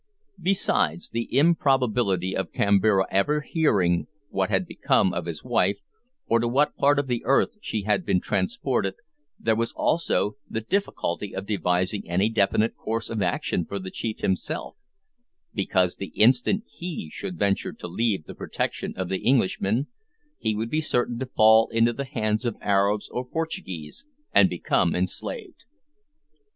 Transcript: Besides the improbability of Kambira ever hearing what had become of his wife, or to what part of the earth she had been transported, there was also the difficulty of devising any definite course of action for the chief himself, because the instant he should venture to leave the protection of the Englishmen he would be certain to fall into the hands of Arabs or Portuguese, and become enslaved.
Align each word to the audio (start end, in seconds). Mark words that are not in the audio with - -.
Besides 0.41 1.09
the 1.09 1.31
improbability 1.37 2.35
of 2.35 2.51
Kambira 2.51 3.05
ever 3.11 3.41
hearing 3.41 4.07
what 4.31 4.49
had 4.49 4.65
become 4.65 5.13
of 5.13 5.27
his 5.27 5.43
wife, 5.43 5.77
or 6.25 6.39
to 6.39 6.47
what 6.47 6.75
part 6.75 6.97
of 6.97 7.05
the 7.05 7.21
earth 7.23 7.51
she 7.61 7.83
had 7.83 8.03
been 8.03 8.19
transported, 8.19 8.95
there 9.39 9.55
was 9.55 9.73
also 9.73 10.37
the 10.49 10.59
difficulty 10.61 11.35
of 11.35 11.45
devising 11.45 12.09
any 12.09 12.29
definite 12.29 12.75
course 12.75 13.11
of 13.11 13.21
action 13.21 13.63
for 13.63 13.77
the 13.77 13.91
chief 13.91 14.21
himself, 14.21 14.75
because 15.53 15.97
the 15.97 16.11
instant 16.15 16.63
he 16.67 17.11
should 17.13 17.37
venture 17.37 17.71
to 17.71 17.87
leave 17.87 18.23
the 18.23 18.33
protection 18.33 18.95
of 18.97 19.07
the 19.07 19.23
Englishmen 19.29 19.85
he 20.39 20.55
would 20.55 20.71
be 20.71 20.81
certain 20.81 21.19
to 21.19 21.27
fall 21.27 21.69
into 21.69 21.93
the 21.93 22.05
hands 22.05 22.43
of 22.43 22.57
Arabs 22.59 23.07
or 23.11 23.23
Portuguese, 23.23 24.03
and 24.33 24.49
become 24.49 24.95
enslaved. 24.95 25.65